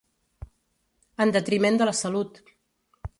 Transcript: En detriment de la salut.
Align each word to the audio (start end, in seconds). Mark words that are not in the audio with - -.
En 1.25 1.33
detriment 1.37 1.79
de 1.83 1.91
la 1.91 1.95
salut. 2.03 2.43